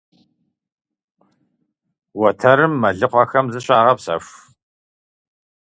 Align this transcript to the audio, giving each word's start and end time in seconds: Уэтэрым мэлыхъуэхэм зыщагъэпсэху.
Уэтэрым 2.19 2.73
мэлыхъуэхэм 2.81 3.45
зыщагъэпсэху. 3.53 4.29